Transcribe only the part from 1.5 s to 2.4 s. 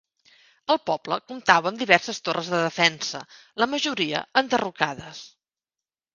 amb diverses